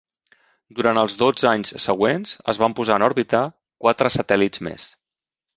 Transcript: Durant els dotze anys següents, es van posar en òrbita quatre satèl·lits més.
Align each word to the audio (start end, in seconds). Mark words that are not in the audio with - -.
Durant 0.77 0.99
els 1.01 1.17
dotze 1.23 1.49
anys 1.51 1.75
següents, 1.83 2.33
es 2.55 2.63
van 2.63 2.77
posar 2.81 2.97
en 2.97 3.07
òrbita 3.11 3.45
quatre 3.87 4.13
satèl·lits 4.19 4.65
més. 4.71 4.91